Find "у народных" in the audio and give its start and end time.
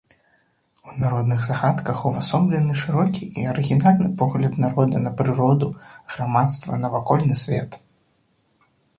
0.91-1.39